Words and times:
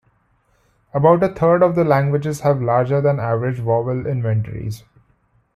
About 0.95 1.21
a 1.21 1.27
third 1.29 1.61
of 1.61 1.75
the 1.75 1.83
languages 1.85 2.39
have 2.39 2.59
larger 2.59 3.01
than 3.01 3.19
average 3.19 3.59
vowel 3.59 4.07
inventories. 4.07 4.83